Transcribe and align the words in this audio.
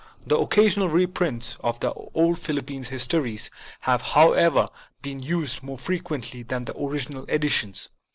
The 0.25 0.35
occasional 0.39 0.89
reprints 0.89 1.57
of 1.63 1.79
the 1.79 1.93
old 1.93 2.39
Philippine 2.39 2.83
histories 2.83 3.51
have, 3.81 4.01
however, 4.01 4.69
been 5.03 5.19
used 5.19 5.61
more 5.61 5.77
fre 5.77 5.93
quently 5.97 6.47
than 6.47 6.65
the 6.65 6.75
original 6.75 7.25
editions. 7.29 7.87